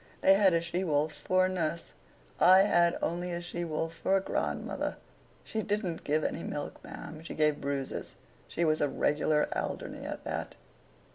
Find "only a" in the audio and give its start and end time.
3.03-3.39